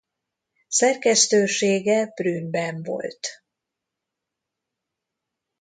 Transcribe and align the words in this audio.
Szerkesztősége 0.67 2.05
Brünnben 2.15 2.81
volt. 2.83 3.43